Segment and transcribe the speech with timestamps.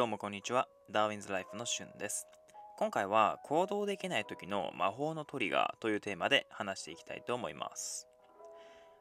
[0.00, 0.66] どうもこんにちは。
[0.90, 2.26] ダーウィンズライフのしゅんです。
[2.78, 8.08] 今回は行動できない時の魔法のトリガーというテーマで話していきたいと思います。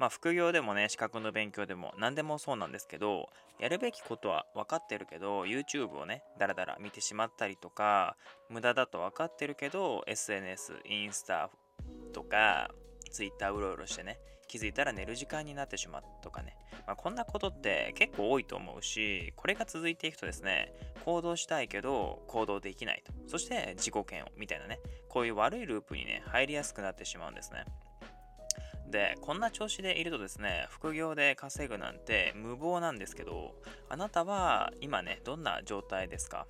[0.00, 3.28] まあ副業でもね、資格の勉強でも何でもそうなんですけど、
[3.60, 8.16] やるべきことは分かってるけど、YouTube をね、だらだら見てしまったりとか、
[8.48, 11.50] 無駄だと分かってるけど、SNS、インスタ
[12.12, 12.68] とか、
[13.12, 14.18] Twitter うろうろしてね、
[14.50, 20.72] 気づいたら寝る時間になってしまうとかね、まあ、こんなことって結構多いと思うし、これが続いていくとですね、
[21.04, 23.12] 行動したいけど行動できないと。
[23.28, 27.64] そして自己嫌悪みたいなね、こういう悪いループにね、入りやすくなってしまうんですね。
[28.88, 33.54] で、こんな調子でいるとですね、副業で稼ぐなんて無謀なんですけど、
[33.88, 36.48] あなたは今ね、どんな状態ですか？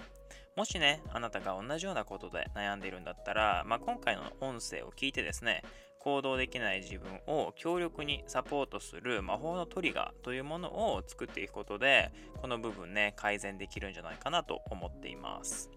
[0.57, 5.63] もしね、あなたが同じようなことで悩んでいるんだったら、まあ、今回の音声を聞いてですね、
[6.01, 15.71] 行動できない自分を強力にサポートする魔法のトリガーというものを作っていくことで、この部分ね、改善できるんじゃないかなと思っています。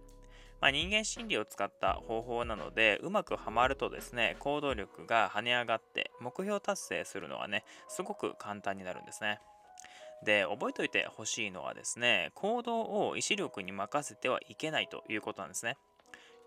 [0.62, 9.42] まあ、人間心理を使った方法なので、うまくはまるとですね、行動力が跳ね上がって、目標達成するのはね、すごく簡単になるんですね。
[10.24, 15.76] で、覚えておいてほしいのはですね、行動を意志力に任せてはいけないということなんですね。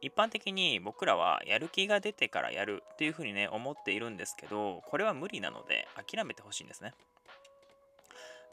[0.06, 6.94] 一般的に僕らはやる気が出てからやるっていうふうにね思っているんですけどこれは無理なので諦めてほしいんですね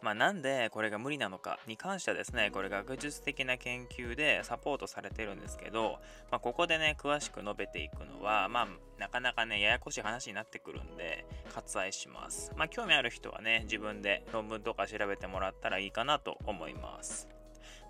[0.02, 8.68] まあ、なんでこれが無理なのかに関してはですね、これ学術的な研究でサポートされてるんですけど、まあ、ここでね、詳しく述べていくのは、まあ、
[9.00, 12.52] なかなかね、ややこしい話になってくるんで、割愛します。
[12.58, 17.30] まあ、興味ある人はね、自分で論文とか調べてもらったらいいかなと思います。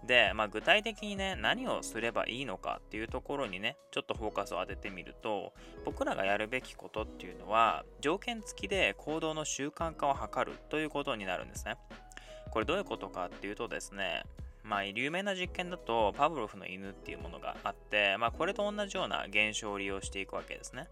[0.06, 5.54] で、まあ、具体的にね、何をすればいいのかっていうところにね、ちょっとフォーカスを当ててみると、
[5.86, 11.78] 僕らがやるべきことっていうのは、条件付きで行動の習慣化を図るということになるんですね。
[12.52, 14.24] これどういうことかっていうとですね、
[14.64, 20.88] まあ、有名な実験だと、パブロフの犬っていうものがあって、まあ、これと同じような現象を利用していくわけですね。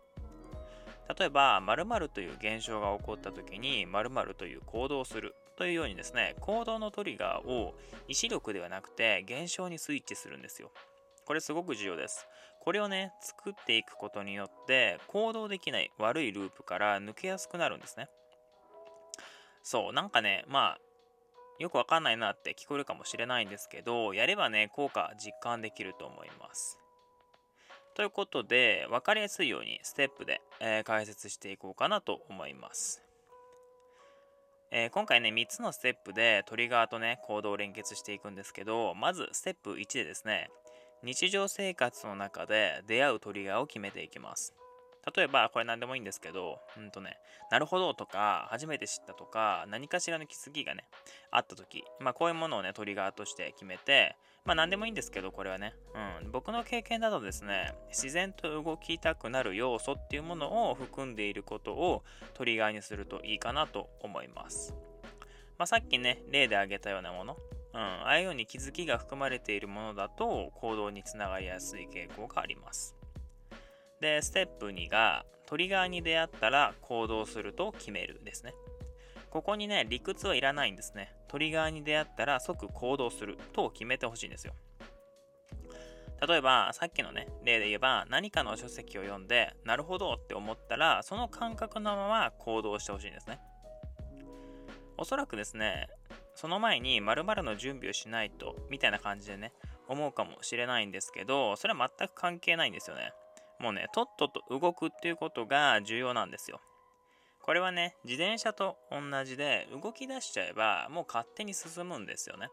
[1.19, 7.75] 例えば、〇〇という現象が起こった時に、〇〇という行動をするというようにですね、行動のトリガーを
[8.07, 10.71] 意志力ではなくて現象にスイッチするんですよ。
[11.25, 12.27] これすごく重要です。
[12.61, 18.09] これをね、作っていくことによって行動できない悪いループから抜けやすくなるんですね。
[19.63, 20.79] そう、なんかね、まあ、
[21.59, 26.79] よくわかんないなって聞こえるかもしれないんですけど、やればね、効果実感できると思います。
[27.93, 33.03] ということで、分かりやすいようにステップで、えー、解説していこうかなと思います。
[34.73, 40.49] えー、今回ね、3つのステップでトリガーとね、行動を連結していくんですけど、まずステップ1でですね、
[41.03, 44.53] 日常生活の中で出会うトリガーを決めていきます。
[45.15, 47.17] 例えば、これ何でもいいんですけど、うんとね、
[47.49, 50.85] なるほどとか、初めて知ったとか、何かしらの気づきがね、
[51.31, 55.73] あった時、まあこういうものをね、トリガーとして決めて、まあ何でもいいんですけど、これはね、
[56.21, 62.03] うん、僕の経験だとですね、自然と動きたくなる要素っていうものを含んでいることを
[62.35, 64.75] トリガーにするといいかなと思います。
[65.57, 67.37] まあさっきね、例で挙げたようなもの、
[67.73, 73.00] うん、ああいうように気づきが含まれているものだと行動につながりやすい傾向があります。
[74.01, 78.53] で、ステップ2が、トリガーに出会ったら行動すると決めるですね。
[79.29, 81.15] ここにね、理屈はいらないんですね。
[81.27, 84.53] トリガーに出会ったら即行動すると決めてほしいんですよ。
[86.27, 93.39] 例えば、さっきのね、例で言えば、何かの書籍を読んで、なるほどって思ったら、その感覚のまま行動してほしいんですね。
[94.97, 95.87] おそらくですね、
[96.35, 99.53] その前に〇〇の準備をしないと、みたいな感じでね、
[99.87, 103.13] 思うかもしれないんですけど、それは全く関係ないんですよね。
[103.61, 106.59] もうね、とっとと動くっていうことが重要なんですよ。
[107.43, 112.49] これはね、自転車と同じで、動き出しちゃえば、もう勝手に進むんですよね。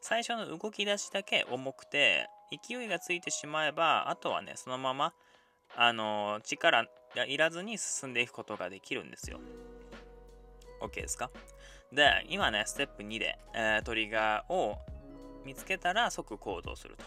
[0.00, 5.12] 最初の動き出しだけ重くて、勢いがついてしまえば、あとはね、そのまま、
[5.76, 9.40] あの、力がいらずに進んでいくことができるんですよ。
[10.80, 11.30] OK ですか？
[11.92, 14.76] で、今ね、ステップ2で、えー、トリガーを
[15.44, 17.04] 見つけたら即行動すると。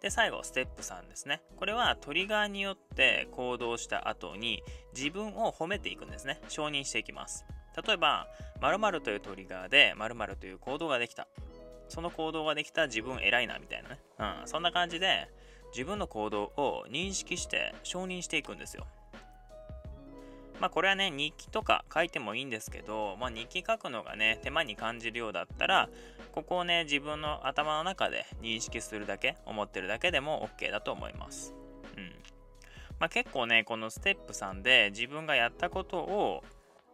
[0.00, 1.42] で、最後、ステップ3ですね。
[1.56, 4.62] これはトリガーによって行動した後に
[4.96, 6.40] 自分を褒めていくんですね。
[6.48, 7.44] 承認していきます。
[7.86, 8.26] 例えば、
[8.60, 11.28] 〇〇というトリガーで〇〇という行動ができた。
[11.88, 14.00] その行動ができた自分偉いなみたいなね。
[14.18, 15.28] うん、そんな感じで
[15.72, 18.86] 自分の行動を認識して承認していくんですよ。
[20.60, 25.88] まあこれはね、日記とか書いてもいいんですけど、まあ日記書くのがね、手間に感じるようだったら、
[26.32, 31.54] ここをね、自分の頭の中で認識するだけ、思ってるだけでも OK だと思います。
[31.96, 32.12] うん。
[32.98, 36.44] まあ結構ね、このステップ3で自分がやったことを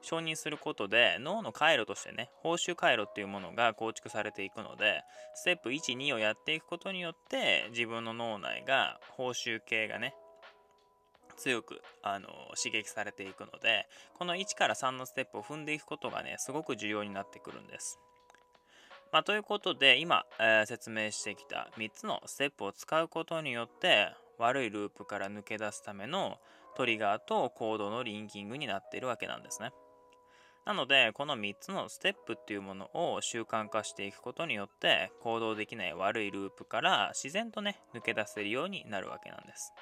[0.06, 5.02] 承認することで脳の回路としてね報酬回路っていうものが構築されていくので
[5.34, 10.14] ステップ12をやっていくことによって自分の脳内が報酬系がね
[11.36, 13.86] 強くあの刺激されていくので
[14.18, 17.98] この1から3のステップを踏んでいくことがねすごく重要になってくるんです。
[19.12, 26.38] まあ、ということで今、えー、説明してきた3つのステップを使うことによって悪いループから抜け出すための
[26.76, 29.70] トリガーとコードのリンキングになっているわけなんですね。
[30.66, 39.72] なので、この3つのステップっていうものを習慣化していくことによって、行動できない悪いループから自然とね、抜け出せるようになるわけなんです。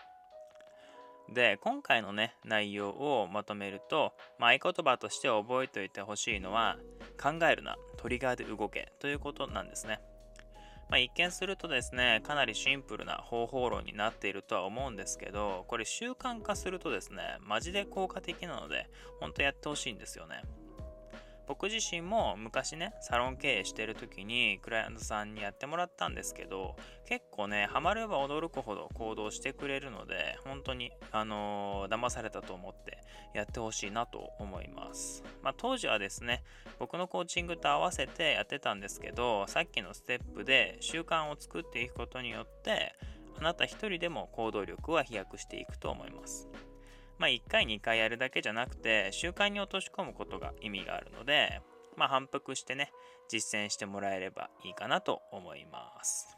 [1.32, 6.76] で、今回のね、内容をまとめると、まあ、合言葉として覚えておいてほしいのは、
[7.20, 10.00] 考えるな、トリガーで動けということなんですね。
[10.90, 18.88] まあ、一見するとですね、かなりシンプルな方法論になっているとは思うんですけど、これ習慣化するとですね、マジで効果的なので、
[19.20, 20.42] 本当やってほしいんですよね。
[21.46, 26.76] 僕自身も昔ねサロン経営してる時にクライアントさんにやってもらったんですけど
[27.06, 32.98] 結構ねハマれば驚くほど行動してくれるので本当にあのー、騙されたと思って
[33.34, 35.24] やってほしいなと思います。
[35.42, 36.44] まあ、当時はですね
[36.78, 42.94] 僕のコーチングと合わせてやってたんですけどさっきのステップで習慣を作っていくことによって
[43.38, 46.48] あなた一人でも行動力は飛躍していくと思います。
[47.18, 51.60] まあ、1回2回やるだけじゃなくて習慣に落とし込むことが意味があるので、
[51.96, 52.90] まあ、反復してね
[53.28, 56.36] 実践してもらえればいいかなと思います。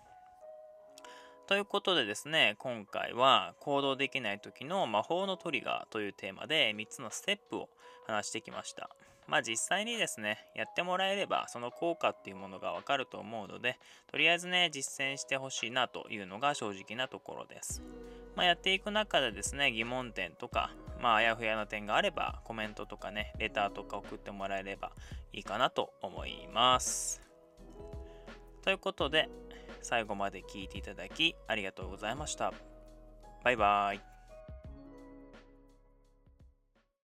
[1.46, 7.68] ということでですね今回は行動できない時の魔法のトリガーというテーマで3つのステップを
[8.06, 8.90] 話してきました。
[9.28, 17.82] まあ実際にですね、やってもらえればその効果っていうものがわかると思うので、とりあえずね、実践してほしいなというのが正直なところです。
[18.36, 24.92] まあ、やっていく中でですね、疑問点とか、まあ、あやふやな点があれば、コメントとかね、レターとか送ってもらえれば
[25.32, 27.22] いいかなと思います。
[28.62, 29.28] ということで、
[29.80, 32.52] 最後まで聞いていただきありがとうございました。
[33.42, 34.15] バイバーイ。